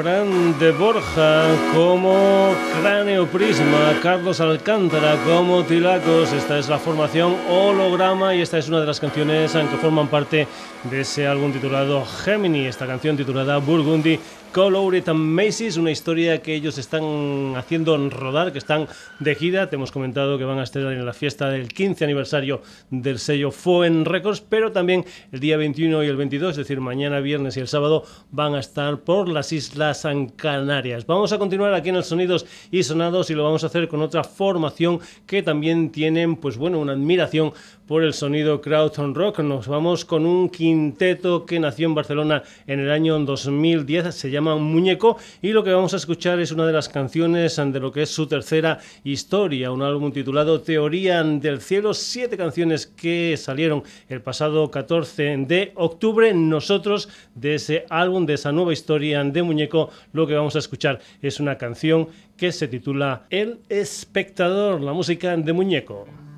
Fran 0.00 0.58
de 0.58 0.70
Borja, 0.70 1.44
como 1.74 2.54
Cráneo 2.80 3.26
Prisma, 3.26 3.98
Carlos 4.02 4.40
Alcántara, 4.40 5.16
como 5.26 5.62
Tilacos. 5.64 6.32
Esta 6.32 6.58
es 6.58 6.70
la 6.70 6.78
formación 6.78 7.36
Holograma 7.50 8.34
y 8.34 8.40
esta 8.40 8.56
es 8.56 8.68
una 8.68 8.80
de 8.80 8.86
las 8.86 8.98
canciones 8.98 9.52
que 9.52 9.76
forman 9.76 10.08
parte 10.08 10.48
de 10.84 11.00
ese 11.02 11.26
álbum 11.26 11.52
titulado 11.52 12.02
Gemini, 12.06 12.66
esta 12.66 12.86
canción 12.86 13.14
titulada 13.14 13.58
Burgundy 13.58 14.18
Colored 14.52 15.08
and 15.08 15.20
Macy's, 15.20 15.76
una 15.76 15.92
historia 15.92 16.42
que 16.42 16.54
ellos 16.54 16.76
están 16.76 17.54
haciendo 17.56 17.96
rodar, 18.10 18.50
que 18.50 18.58
están 18.58 18.88
de 19.20 19.36
gira. 19.36 19.70
Te 19.70 19.76
hemos 19.76 19.92
comentado 19.92 20.38
que 20.38 20.44
van 20.44 20.58
a 20.58 20.64
estar 20.64 20.82
en 20.82 21.06
la 21.06 21.12
fiesta 21.12 21.48
del 21.50 21.68
15 21.68 22.02
aniversario 22.02 22.60
del 22.90 23.20
sello 23.20 23.52
Foen 23.52 24.04
Records, 24.04 24.40
pero 24.40 24.72
también 24.72 25.04
el 25.30 25.38
día 25.38 25.56
21 25.56 26.02
y 26.02 26.08
el 26.08 26.16
22, 26.16 26.50
es 26.50 26.56
decir, 26.56 26.80
mañana 26.80 27.20
viernes 27.20 27.56
y 27.56 27.60
el 27.60 27.68
sábado, 27.68 28.04
van 28.32 28.56
a 28.56 28.60
estar 28.60 28.98
por 28.98 29.28
las 29.28 29.52
Islas 29.52 30.04
Canarias. 30.34 31.06
Vamos 31.06 31.32
a 31.32 31.38
continuar 31.38 31.72
aquí 31.74 31.90
en 31.90 31.96
el 31.96 32.04
Sonidos 32.04 32.44
y 32.72 32.82
Sonados 32.82 33.30
y 33.30 33.34
lo 33.34 33.44
vamos 33.44 33.62
a 33.62 33.68
hacer 33.68 33.86
con 33.86 34.02
otra 34.02 34.24
formación 34.24 34.98
que 35.26 35.44
también 35.44 35.90
tienen, 35.90 36.34
pues 36.34 36.56
bueno, 36.56 36.80
una 36.80 36.92
admiración 36.92 37.52
por 37.86 38.02
el 38.02 38.14
sonido 38.14 38.60
Crowd 38.60 38.92
Rock. 39.14 39.40
Nos 39.40 39.68
vamos 39.68 40.04
con 40.04 40.26
un 40.26 40.48
quinteto 40.48 41.46
que 41.46 41.60
nació 41.60 41.86
en 41.86 41.94
Barcelona 41.94 42.42
en 42.66 42.80
el 42.80 42.90
año 42.90 43.18
2010, 43.18 44.14
se 44.14 44.30
llama 44.30 44.39
Muñeco, 44.40 45.18
y 45.42 45.52
lo 45.52 45.62
que 45.62 45.72
vamos 45.72 45.94
a 45.94 45.96
escuchar 45.96 46.40
es 46.40 46.50
una 46.52 46.66
de 46.66 46.72
las 46.72 46.88
canciones 46.88 47.56
de 47.56 47.80
lo 47.80 47.92
que 47.92 48.02
es 48.02 48.10
su 48.10 48.26
tercera 48.26 48.78
historia, 49.04 49.70
un 49.70 49.82
álbum 49.82 50.12
titulado 50.12 50.60
Teoría 50.60 51.22
del 51.22 51.60
Cielo, 51.60 51.94
siete 51.94 52.36
canciones 52.36 52.86
que 52.86 53.36
salieron 53.36 53.82
el 54.08 54.22
pasado 54.22 54.70
14 54.70 55.44
de 55.46 55.72
octubre. 55.74 56.32
Nosotros, 56.32 57.08
de 57.34 57.56
ese 57.56 57.84
álbum, 57.90 58.26
de 58.26 58.34
esa 58.34 58.52
nueva 58.52 58.72
historia 58.72 59.22
de 59.22 59.42
Muñeco, 59.42 59.90
lo 60.12 60.26
que 60.26 60.34
vamos 60.34 60.56
a 60.56 60.60
escuchar 60.60 61.00
es 61.20 61.40
una 61.40 61.58
canción 61.58 62.08
que 62.36 62.52
se 62.52 62.68
titula 62.68 63.26
El 63.30 63.58
espectador, 63.68 64.80
la 64.80 64.92
música 64.92 65.36
de 65.36 65.52
Muñeco. 65.52 66.29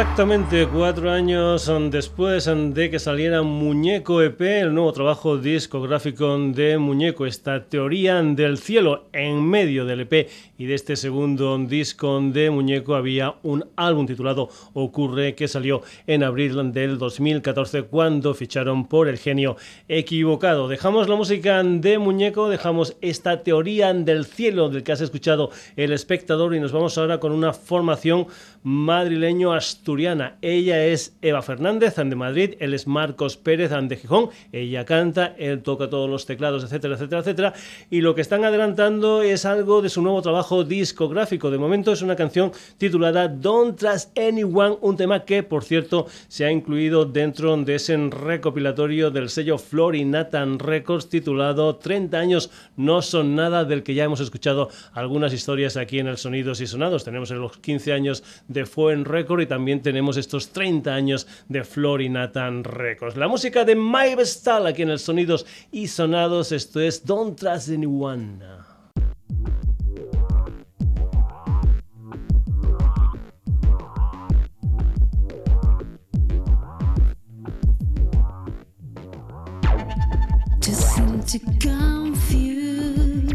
Exactamente 0.00 0.66
cuatro 0.66 1.10
años 1.10 1.70
después 1.90 2.46
de 2.46 2.88
que 2.90 2.98
saliera 2.98 3.42
Muñeco 3.42 4.22
EP, 4.22 4.40
el 4.40 4.72
nuevo 4.72 4.94
trabajo 4.94 5.36
discográfico 5.36 6.38
de 6.38 6.78
Muñeco, 6.78 7.26
esta 7.26 7.66
teoría 7.66 8.22
del 8.22 8.56
cielo 8.56 9.09
en 9.12 9.42
medio 9.42 9.84
del 9.84 10.00
EP 10.00 10.28
y 10.58 10.66
de 10.66 10.74
este 10.74 10.96
segundo 10.96 11.56
disco 11.58 12.20
de 12.20 12.50
Muñeco 12.50 12.94
había 12.94 13.34
un 13.42 13.64
álbum 13.76 14.06
titulado 14.06 14.48
Ocurre 14.74 15.34
que 15.34 15.48
salió 15.48 15.82
en 16.06 16.22
abril 16.22 16.72
del 16.72 16.98
2014 16.98 17.82
cuando 17.84 18.34
ficharon 18.34 18.86
por 18.86 19.08
el 19.08 19.18
genio 19.18 19.56
equivocado. 19.88 20.68
Dejamos 20.68 21.08
la 21.08 21.16
música 21.16 21.62
de 21.62 21.98
Muñeco, 21.98 22.48
dejamos 22.48 22.96
esta 23.00 23.42
teoría 23.42 23.92
del 23.92 24.24
cielo 24.24 24.68
del 24.68 24.82
que 24.82 24.92
has 24.92 25.00
escuchado 25.00 25.50
el 25.76 25.92
espectador 25.92 26.54
y 26.54 26.60
nos 26.60 26.72
vamos 26.72 26.96
ahora 26.98 27.18
con 27.20 27.32
una 27.32 27.52
formación 27.52 28.26
madrileño-asturiana. 28.62 30.36
Ella 30.42 30.84
es 30.84 31.16
Eva 31.22 31.42
Fernández, 31.42 31.96
de 31.96 32.14
Madrid, 32.16 32.54
él 32.60 32.74
es 32.74 32.86
Marcos 32.86 33.36
Pérez, 33.36 33.70
de 33.70 33.96
Gijón. 33.96 34.30
Ella 34.52 34.84
canta, 34.84 35.34
él 35.38 35.62
toca 35.62 35.88
todos 35.88 36.08
los 36.10 36.26
teclados, 36.26 36.64
etcétera, 36.64 36.94
etcétera, 36.94 37.20
etcétera. 37.20 37.54
Y 37.90 38.00
lo 38.00 38.14
que 38.14 38.20
están 38.20 38.44
adelantando 38.44 38.99
es 39.22 39.44
algo 39.44 39.80
de 39.80 39.88
su 39.88 40.02
nuevo 40.02 40.20
trabajo 40.20 40.62
discográfico. 40.62 41.50
De 41.50 41.58
momento 41.58 41.92
es 41.92 42.02
una 42.02 42.16
canción 42.16 42.52
titulada 42.76 43.28
Don't 43.28 43.78
Trust 43.78 44.16
Anyone, 44.18 44.76
un 44.82 44.96
tema 44.96 45.24
que, 45.24 45.42
por 45.42 45.64
cierto, 45.64 46.06
se 46.28 46.44
ha 46.44 46.50
incluido 46.50 47.06
dentro 47.06 47.56
de 47.56 47.76
ese 47.76 47.96
recopilatorio 47.96 49.10
del 49.10 49.30
sello 49.30 49.58
Florinatan 49.58 50.58
Records 50.58 51.08
titulado 51.08 51.76
30 51.76 52.18
años 52.18 52.50
no 52.76 53.00
son 53.00 53.34
nada, 53.34 53.64
del 53.64 53.82
que 53.82 53.94
ya 53.94 54.04
hemos 54.04 54.20
escuchado 54.20 54.68
algunas 54.92 55.32
historias 55.32 55.76
aquí 55.76 55.98
en 55.98 56.06
el 56.06 56.18
Sonidos 56.18 56.60
y 56.60 56.66
Sonados. 56.66 57.04
Tenemos 57.04 57.30
los 57.30 57.56
15 57.56 57.92
años 57.92 58.22
de 58.48 58.66
Fuen 58.66 59.04
Record 59.04 59.40
y 59.40 59.46
también 59.46 59.80
tenemos 59.80 60.16
estos 60.16 60.50
30 60.50 60.94
años 60.94 61.26
de 61.48 61.64
Florinatan 61.64 62.64
Records. 62.64 63.16
La 63.16 63.28
música 63.28 63.64
de 63.64 63.76
My 63.76 64.14
Vestal 64.14 64.66
aquí 64.66 64.82
en 64.82 64.90
el 64.90 64.98
Sonidos 64.98 65.46
y 65.72 65.88
Sonados, 65.88 66.52
esto 66.52 66.80
es 66.80 67.06
Don't 67.06 67.38
Trust 67.38 67.70
Anyone. 67.70 68.59
to 81.30 81.38
confuse? 81.60 83.28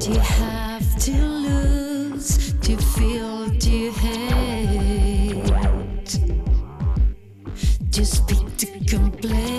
Do 0.00 0.10
you 0.10 0.18
have 0.18 0.96
to 1.04 1.12
lose? 1.12 2.52
Do 2.54 2.72
you 2.72 2.78
feel? 2.78 3.48
Do 3.50 3.70
you 3.70 3.92
hate? 3.92 5.44
Just 7.90 8.16
speak 8.16 8.56
to 8.56 8.66
complain? 8.88 9.49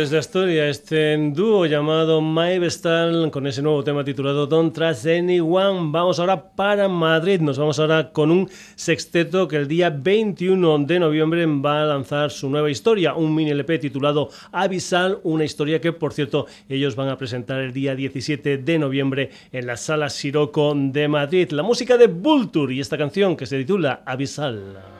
Desde 0.00 0.16
Astoria, 0.16 0.66
este 0.66 1.14
dúo 1.30 1.66
llamado 1.66 2.22
My 2.22 2.58
Vestal 2.58 3.30
con 3.30 3.46
ese 3.46 3.60
nuevo 3.60 3.84
tema 3.84 4.02
titulado 4.02 4.46
Don't 4.46 4.74
Trust 4.74 5.04
Anyone. 5.04 5.90
Vamos 5.92 6.18
ahora 6.18 6.42
para 6.42 6.88
Madrid. 6.88 7.42
Nos 7.42 7.58
vamos 7.58 7.78
ahora 7.78 8.10
con 8.10 8.30
un 8.30 8.48
sexteto 8.76 9.46
que 9.46 9.56
el 9.56 9.68
día 9.68 9.90
21 9.90 10.86
de 10.86 10.98
noviembre 10.98 11.44
va 11.44 11.82
a 11.82 11.84
lanzar 11.84 12.30
su 12.30 12.48
nueva 12.48 12.70
historia, 12.70 13.12
un 13.12 13.34
mini 13.34 13.50
LP 13.50 13.78
titulado 13.78 14.30
Avisal, 14.52 15.18
una 15.22 15.44
historia 15.44 15.82
que, 15.82 15.92
por 15.92 16.14
cierto, 16.14 16.46
ellos 16.66 16.96
van 16.96 17.10
a 17.10 17.18
presentar 17.18 17.60
el 17.60 17.74
día 17.74 17.94
17 17.94 18.56
de 18.56 18.78
noviembre 18.78 19.28
en 19.52 19.66
la 19.66 19.76
Sala 19.76 20.08
Siroco 20.08 20.72
de 20.74 21.08
Madrid. 21.08 21.50
La 21.50 21.62
música 21.62 21.98
de 21.98 22.06
Vulture 22.06 22.72
y 22.72 22.80
esta 22.80 22.96
canción 22.96 23.36
que 23.36 23.44
se 23.44 23.58
titula 23.58 24.02
Avisal. 24.06 24.99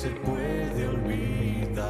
se 0.00 0.08
puede 0.08 0.88
olvidar. 0.88 1.84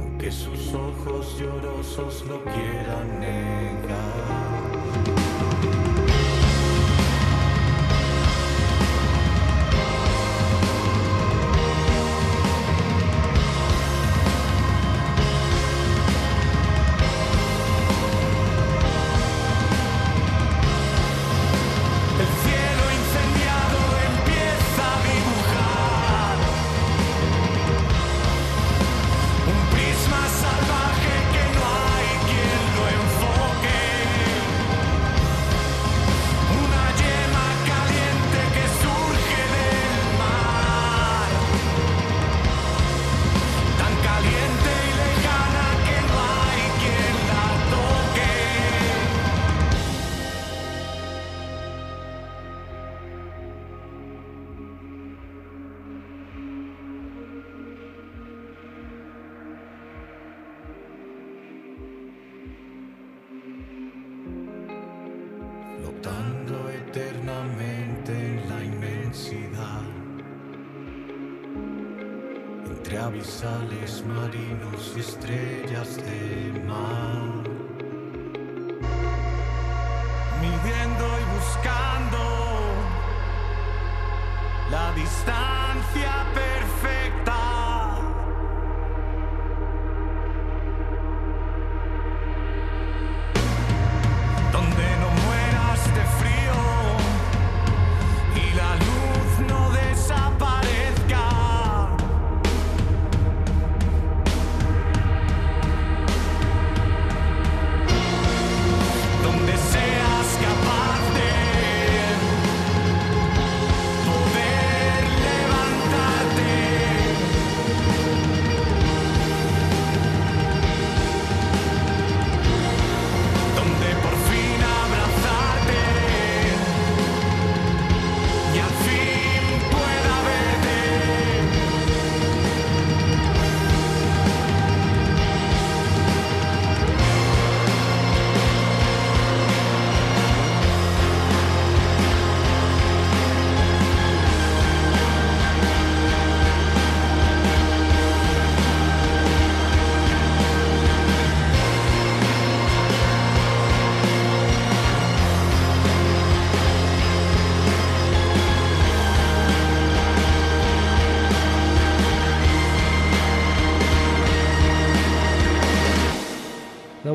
Aunque 0.00 0.30
sus 0.30 0.72
ojos 0.72 1.36
llorosos 1.36 2.24
lo 2.28 2.44
quieran 2.44 3.18
negar. 3.18 4.24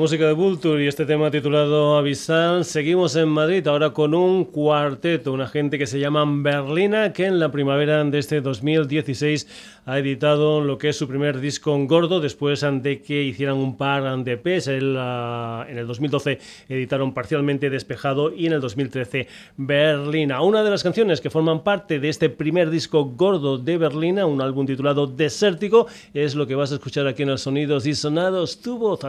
Música 0.09 0.25
de 0.25 0.33
Vulture 0.33 0.83
y 0.83 0.87
este 0.87 1.05
tema 1.05 1.29
titulado 1.29 1.95
Avisal. 1.95 2.65
Seguimos 2.65 3.15
en 3.15 3.29
Madrid 3.29 3.67
ahora 3.67 3.91
con 3.91 4.15
un 4.15 4.43
cuarteto, 4.43 5.31
una 5.31 5.47
gente 5.47 5.77
que 5.77 5.85
se 5.85 5.99
llama 5.99 6.25
Berlina, 6.27 7.13
que 7.13 7.27
en 7.27 7.37
la 7.37 7.51
primavera 7.51 8.03
de 8.03 8.17
este 8.17 8.41
2016 8.41 9.47
ha 9.85 9.99
editado 9.99 10.61
lo 10.61 10.79
que 10.79 10.89
es 10.89 10.97
su 10.97 11.07
primer 11.07 11.39
disco 11.39 11.75
en 11.75 11.87
gordo, 11.87 12.19
después 12.21 12.65
de 12.81 13.01
que 13.03 13.21
hicieran 13.21 13.57
un 13.57 13.77
par 13.77 14.23
de 14.23 14.31
EPs. 14.31 14.67
en 14.69 15.77
el 15.77 15.85
2012 15.85 16.39
editaron 16.69 17.13
parcialmente 17.13 17.69
Despejado 17.69 18.33
y 18.33 18.47
en 18.47 18.53
el 18.53 18.61
2013 18.61 19.27
Berlina. 19.57 20.41
Una 20.41 20.63
de 20.63 20.71
las 20.71 20.81
canciones 20.81 21.21
que 21.21 21.29
forman 21.29 21.63
parte 21.63 21.99
de 21.99 22.09
este 22.09 22.29
primer 22.29 22.71
disco 22.71 23.05
gordo 23.05 23.59
de 23.59 23.77
Berlina, 23.77 24.25
un 24.25 24.41
álbum 24.41 24.65
titulado 24.65 25.05
Desértico, 25.05 25.85
es 26.15 26.33
lo 26.33 26.47
que 26.47 26.55
vas 26.55 26.71
a 26.71 26.75
escuchar 26.75 27.05
aquí 27.05 27.21
en 27.21 27.29
los 27.29 27.41
Sonidos 27.41 27.85
y 27.85 27.93
Sonados. 27.93 28.59
Tu 28.59 28.75
voz 28.75 29.05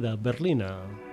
sumergida 0.00 0.16
Berlina. 0.16 1.09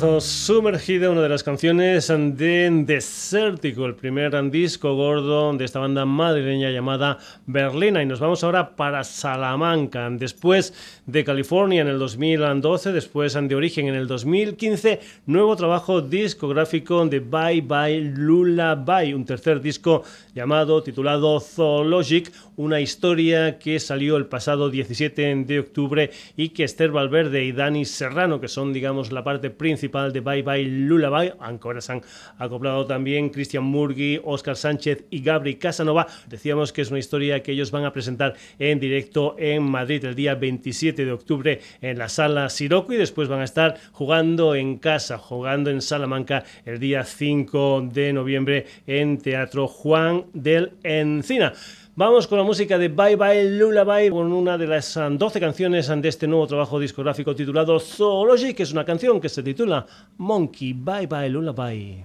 Voz 0.00 0.24
sumergida, 0.24 1.10
una 1.10 1.22
de 1.22 1.28
las 1.28 1.42
canciones 1.42 2.08
de 2.08 2.84
Desértico, 2.84 3.86
el 3.86 3.94
primer 3.94 4.50
disco 4.50 4.94
gordo 4.94 5.52
de 5.54 5.64
esta 5.64 5.78
banda 5.78 6.04
madrileña 6.04 6.70
llamada 6.70 7.18
Berlina. 7.46 8.02
Y 8.02 8.06
nos 8.06 8.20
vamos 8.20 8.44
ahora 8.44 8.76
para 8.76 9.04
Salamanca. 9.04 10.08
Después 10.10 10.74
de 11.06 11.24
California 11.24 11.82
en 11.82 11.88
el 11.88 11.98
2012, 11.98 12.92
después 12.92 13.34
de 13.34 13.54
Origen 13.54 13.88
en 13.88 13.94
el 13.94 14.06
2015, 14.06 15.00
nuevo 15.26 15.56
trabajo 15.56 16.02
discográfico 16.02 17.06
de 17.06 17.20
Bye 17.20 17.62
Bye 17.62 18.00
Lullaby, 18.16 19.14
un 19.14 19.24
tercer 19.24 19.60
disco 19.60 20.02
llamado, 20.34 20.82
titulado 20.82 21.40
Zoologic, 21.40 22.32
una 22.56 22.80
historia 22.80 23.58
que 23.58 23.78
salió 23.80 24.16
el 24.16 24.26
pasado 24.26 24.70
17 24.70 25.44
de 25.44 25.58
octubre 25.58 26.10
y 26.36 26.50
que 26.50 26.64
Esther 26.64 26.90
Valverde 26.90 27.44
y 27.44 27.52
Dani 27.52 27.84
Serrano, 27.84 28.40
que 28.40 28.48
son, 28.48 28.72
digamos, 28.72 29.12
la 29.12 29.24
parte 29.24 29.50
principal 29.50 29.85
de 29.88 30.20
Bye 30.20 30.42
Bye 30.42 30.64
Lullaby, 30.64 31.32
aunque 31.38 31.68
ahora 31.68 31.80
se 31.80 31.92
han 31.92 32.02
acoplado 32.38 32.86
también 32.86 33.30
Cristian 33.30 33.64
Murgui, 33.64 34.20
Oscar 34.24 34.56
Sánchez 34.56 35.04
y 35.10 35.22
Gabri 35.22 35.56
Casanova. 35.56 36.06
Decíamos 36.28 36.72
que 36.72 36.82
es 36.82 36.90
una 36.90 36.98
historia 36.98 37.42
que 37.42 37.52
ellos 37.52 37.70
van 37.70 37.84
a 37.84 37.92
presentar 37.92 38.34
en 38.58 38.80
directo 38.80 39.36
en 39.38 39.62
Madrid 39.62 40.04
el 40.04 40.14
día 40.14 40.34
27 40.34 41.04
de 41.04 41.12
octubre 41.12 41.60
en 41.80 41.98
la 41.98 42.08
sala 42.08 42.50
Siroco 42.50 42.92
y 42.92 42.96
después 42.96 43.28
van 43.28 43.40
a 43.40 43.44
estar 43.44 43.76
jugando 43.92 44.54
en 44.54 44.78
casa, 44.78 45.18
jugando 45.18 45.70
en 45.70 45.80
Salamanca 45.80 46.44
el 46.64 46.78
día 46.78 47.04
5 47.04 47.88
de 47.92 48.12
noviembre 48.12 48.66
en 48.86 49.18
Teatro 49.18 49.68
Juan 49.68 50.26
del 50.32 50.72
Encina. 50.82 51.52
Vamos 51.98 52.26
con 52.26 52.36
la 52.36 52.44
música 52.44 52.76
de 52.76 52.88
Bye 52.88 53.16
Bye 53.16 53.52
Lullaby, 53.52 54.10
con 54.10 54.30
una 54.30 54.58
de 54.58 54.66
las 54.66 55.00
12 55.10 55.40
canciones 55.40 55.88
de 55.88 56.06
este 56.06 56.26
nuevo 56.26 56.46
trabajo 56.46 56.78
discográfico 56.78 57.34
titulado 57.34 57.80
Zoology, 57.80 58.52
que 58.52 58.64
es 58.64 58.72
una 58.72 58.84
canción 58.84 59.18
que 59.18 59.30
se 59.30 59.42
titula 59.42 59.86
Monkey 60.18 60.74
Bye 60.74 61.06
Bye 61.06 61.30
Lullaby. 61.30 62.04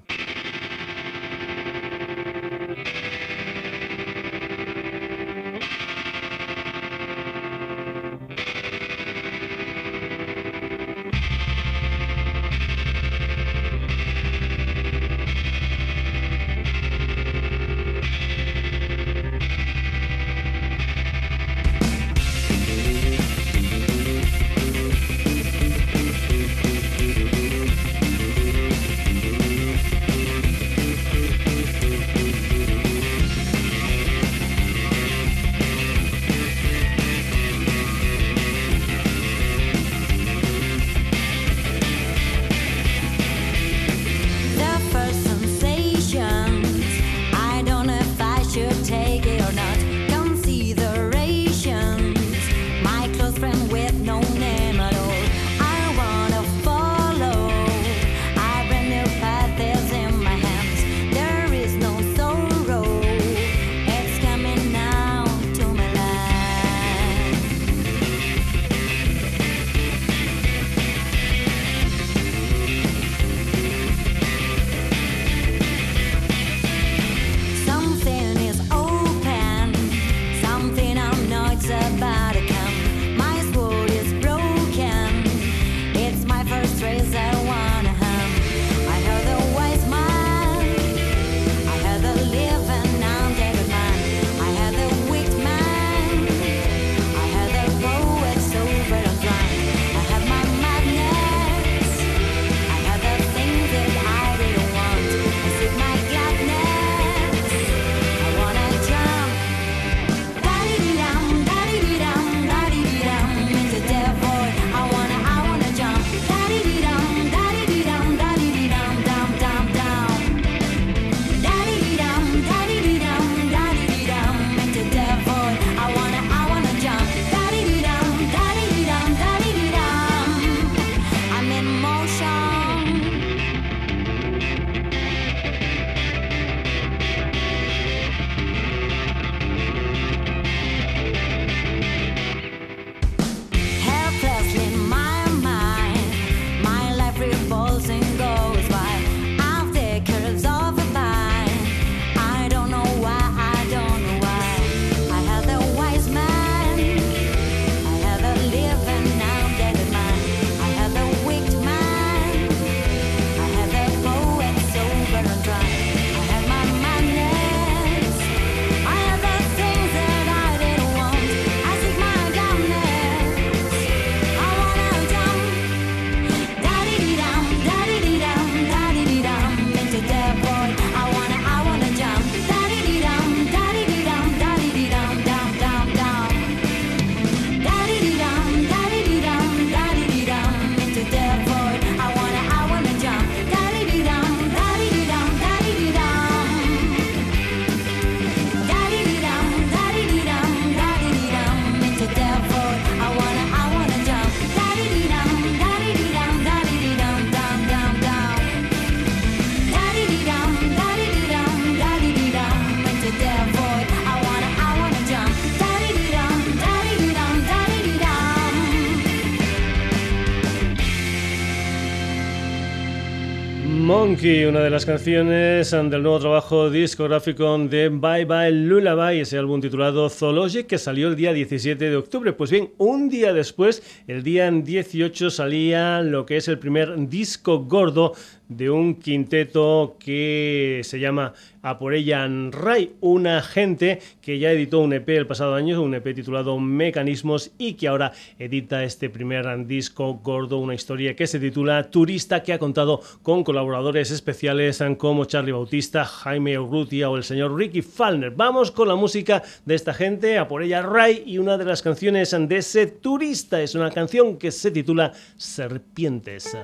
Monkey, 224.02 224.46
una 224.46 224.62
de 224.62 224.72
las 224.72 224.84
canciones 224.84 225.70
del 225.70 226.02
nuevo 226.02 226.20
trabajo 226.20 226.72
discográfico 226.72 227.56
de 227.60 227.90
Bye 227.90 228.26
Bye 228.26 228.50
Lullaby, 228.50 229.20
ese 229.20 229.38
álbum 229.38 229.62
titulado 229.62 230.10
Zoologic 230.10 230.66
que 230.66 230.80
salió 230.80 231.08
el 231.08 231.16
día 231.16 231.34
17 231.34 231.88
de 231.88 231.96
octubre. 231.96 232.34
Pues 232.34 232.50
bien, 232.50 232.72
un 232.80 233.10
día 233.10 233.32
después, 233.32 233.84
el 234.08 234.24
día 234.24 234.50
18, 234.50 235.30
salía 235.30 236.02
lo 236.02 236.26
que 236.26 236.38
es 236.38 236.48
el 236.48 236.58
primer 236.58 237.10
disco 237.10 237.60
gordo 237.60 238.14
de 238.58 238.70
un 238.70 238.96
quinteto 238.96 239.96
que 240.00 240.82
se 240.84 241.00
llama 241.00 241.34
A 241.62 241.80
por 241.80 241.94
ella 241.94 242.28
Ray, 242.52 242.94
una 243.00 243.42
gente 243.42 244.00
que 244.22 244.40
ya 244.40 244.52
editó 244.52 244.80
un 244.80 244.94
EP 244.94 245.08
el 245.10 245.28
pasado 245.28 245.56
año, 245.56 245.82
un 245.82 245.96
EP 245.96 246.14
titulado 246.14 246.60
Mecanismos 246.60 247.52
y 247.58 247.74
que 247.74 247.88
ahora 247.88 248.12
edita 248.40 248.84
este 248.84 249.10
primer 249.10 249.66
disco 249.66 250.16
gordo, 250.24 250.58
una 250.58 250.76
historia 250.76 251.16
que 251.16 251.28
se 251.28 251.40
titula 251.40 251.90
Turista, 251.90 252.44
que 252.44 252.54
ha 252.54 252.60
contado 252.60 253.02
con 253.24 253.44
colaboradores 253.44 254.12
especiales 254.12 254.84
como 254.98 255.26
Charlie 255.26 255.54
Bautista, 255.54 256.04
Jaime 256.04 256.60
Urrutia 256.60 257.10
o 257.10 257.18
el 257.18 257.24
señor 257.24 257.56
Ricky 257.56 257.82
Falner. 257.82 258.32
Vamos 258.32 258.72
con 258.72 258.88
la 258.88 258.96
música 258.96 259.44
de 259.66 259.76
esta 259.76 259.94
gente, 259.94 260.38
A 260.38 260.48
por 260.48 260.62
ella 260.62 260.82
Ray 260.82 261.24
y 261.26 261.38
una 261.38 261.58
de 261.58 261.66
las 261.66 261.82
canciones 261.82 262.32
de 262.32 262.58
ese 262.58 262.88
turista 262.88 263.62
es 263.62 263.76
una 263.76 263.92
canción 263.92 264.38
que 264.38 264.52
se 264.52 264.72
titula 264.72 265.14
Serpientes. 265.38 266.58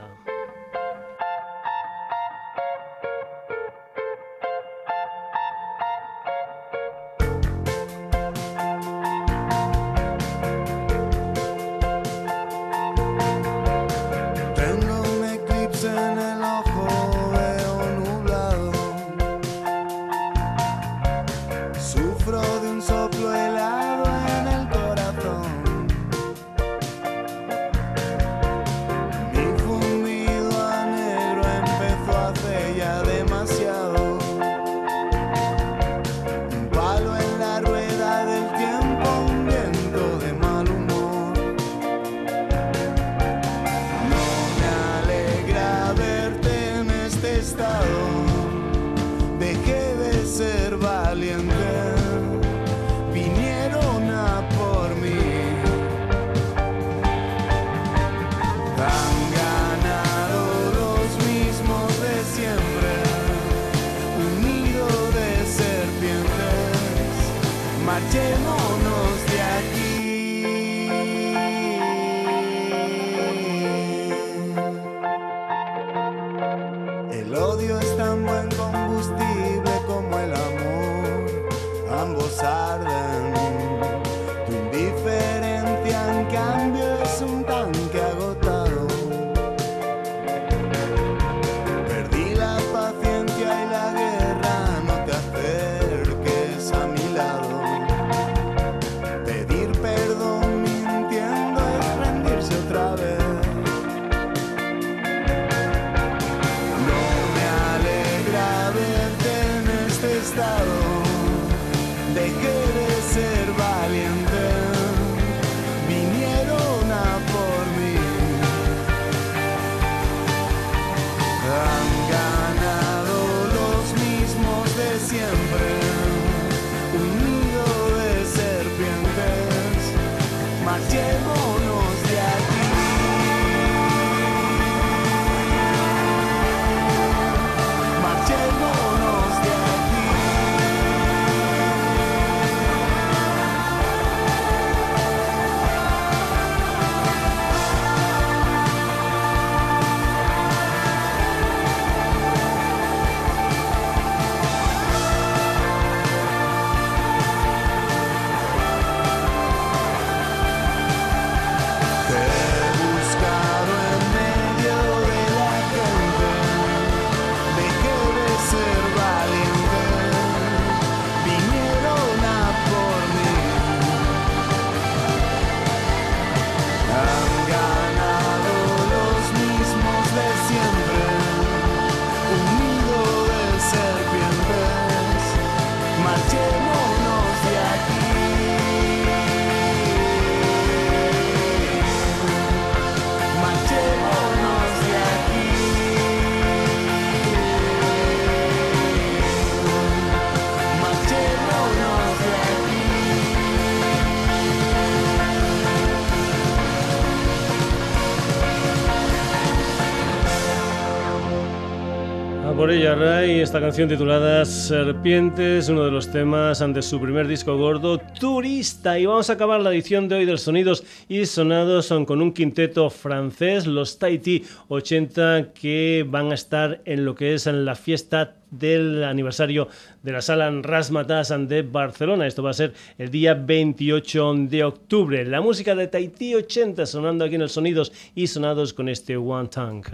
Ray, 212.67 213.39
esta 213.39 213.61
canción 213.61 213.87
titulada 213.87 214.43
Serpientes, 214.43 215.69
uno 215.69 215.85
de 215.85 215.91
los 215.91 216.11
temas 216.11 216.61
ante 216.61 216.81
su 216.81 216.99
primer 216.99 217.25
disco 217.25 217.57
gordo, 217.57 217.97
Turista. 217.97 218.99
Y 218.99 219.05
vamos 219.05 219.29
a 219.29 219.33
acabar 219.33 219.61
la 219.61 219.71
edición 219.71 220.09
de 220.09 220.15
hoy 220.15 220.25
del 220.25 220.37
Sonidos 220.37 220.83
y 221.07 221.25
Sonados 221.27 221.85
son 221.85 222.05
con 222.05 222.21
un 222.21 222.33
quinteto 222.33 222.89
francés, 222.89 223.67
los 223.67 223.97
Tahiti 223.97 224.43
80, 224.67 225.53
que 225.53 226.05
van 226.09 226.31
a 226.31 226.35
estar 226.35 226.81
en 226.83 227.05
lo 227.05 227.15
que 227.15 227.35
es 227.35 227.47
en 227.47 227.63
la 227.63 227.75
fiesta 227.75 228.35
del 228.51 229.05
aniversario 229.05 229.69
de 230.03 230.11
la 230.11 230.21
sala 230.21 230.51
Rasmatas 230.61 231.33
de 231.47 231.61
Barcelona. 231.61 232.27
Esto 232.27 232.43
va 232.43 232.49
a 232.49 232.53
ser 232.53 232.73
el 232.97 233.09
día 233.09 233.33
28 233.33 234.33
de 234.49 234.65
octubre. 234.65 235.25
La 235.25 235.39
música 235.39 235.73
de 235.73 235.87
Tahiti 235.87 236.35
80 236.35 236.85
sonando 236.85 237.23
aquí 237.23 237.35
en 237.35 237.43
el 237.43 237.49
Sonidos 237.49 237.93
y 238.13 238.27
Sonados 238.27 238.73
con 238.73 238.89
este 238.89 239.15
One 239.15 239.47
Tank. 239.47 239.87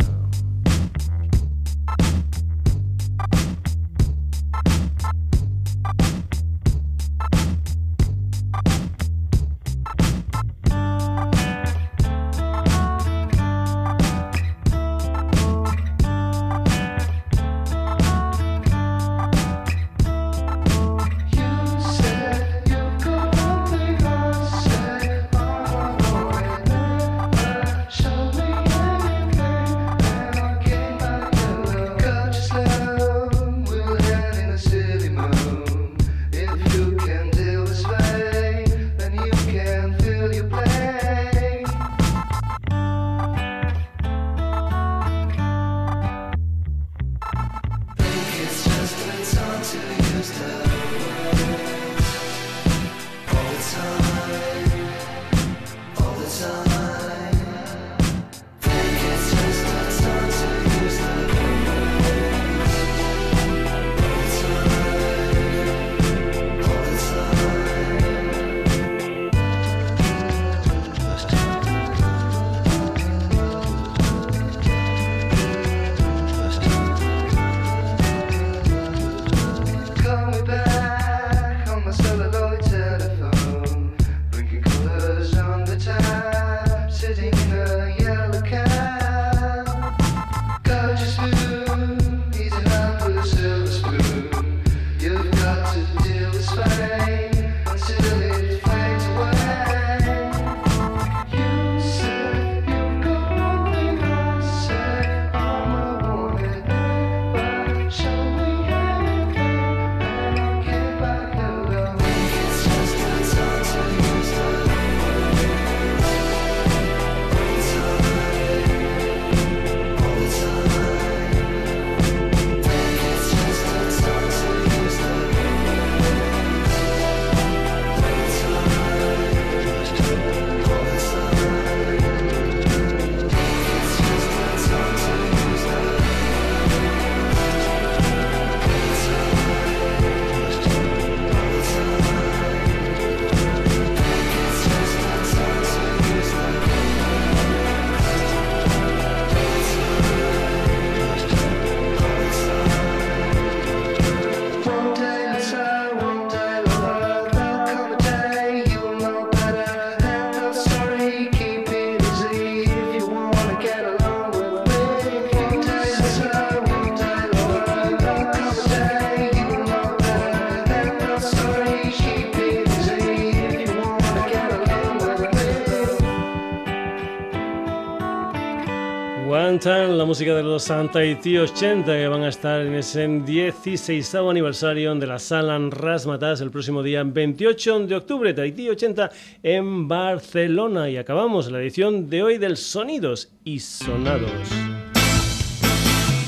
Música 180.14 180.36
de 180.36 180.44
los 180.44 180.66
Santa 180.66 181.04
y 181.04 181.16
Tío 181.16 181.42
80 181.42 181.86
que 181.92 182.08
van 182.08 182.22
a 182.22 182.30
estar 182.30 182.62
en 182.62 182.76
ese 182.76 183.08
16 183.08 184.14
aniversario 184.14 184.94
de 184.94 185.08
la 185.08 185.18
Sala 185.18 185.58
Rasmatas 185.72 186.40
el 186.42 186.52
próximo 186.52 186.84
día 186.84 187.04
28 187.04 187.88
de 187.88 187.96
octubre, 187.96 188.32
Tahití 188.32 188.70
80 188.70 189.10
en 189.42 189.88
Barcelona. 189.88 190.88
Y 190.88 190.98
acabamos 190.98 191.50
la 191.50 191.60
edición 191.60 192.12
de 192.12 192.22
hoy 192.22 192.38
del 192.38 192.58
Sonidos 192.58 193.32
y 193.44 193.60
Sonados. 193.60 194.30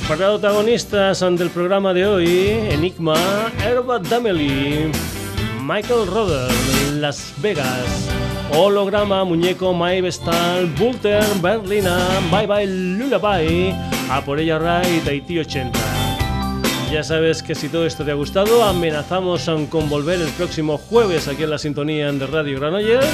Protagonistas 0.08 1.20
del 1.20 1.52
programa 1.52 1.94
de 1.94 2.08
hoy, 2.08 2.28
Enigma, 2.72 3.52
Herba 3.64 4.00
Dameli, 4.00 4.90
Michael 5.62 6.08
Roder, 6.08 6.52
Las 6.96 7.36
Vegas. 7.40 8.25
Holograma, 8.52 9.24
Muñeco, 9.24 9.74
My 9.74 10.02
Vestal, 10.02 10.68
Bulter, 10.78 11.24
Berlina, 11.42 11.98
Bye 12.32 12.48
Bye 12.48 12.68
Lullaby, 12.68 13.74
A 14.10 14.22
por 14.24 14.40
ella 14.40 14.60
Ray, 14.60 15.02
Tahiti 15.04 15.40
80. 15.40 15.80
Ya 16.92 17.04
sabes 17.04 17.42
que 17.44 17.56
si 17.56 17.68
todo 17.68 17.86
esto 17.86 18.06
te 18.06 18.12
ha 18.12 18.14
gustado, 18.14 18.64
amenazamos 18.64 19.50
con 19.70 19.90
volver 19.90 20.22
el 20.22 20.30
próximo 20.30 20.78
jueves 20.78 21.28
aquí 21.28 21.44
en 21.44 21.50
la 21.50 21.58
sintonía 21.58 22.10
de 22.12 22.28
Radio 22.28 22.60
Granollers. 22.60 23.08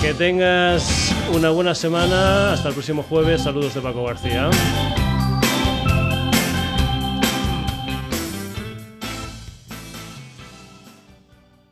Que 0.00 0.14
tengas 0.14 1.12
una 1.34 1.50
buena 1.50 1.74
semana. 1.74 2.52
Hasta 2.52 2.68
el 2.68 2.74
próximo 2.74 3.02
jueves. 3.02 3.42
Saludos 3.42 3.74
de 3.74 3.80
Paco 3.80 4.04
García. 4.04 4.48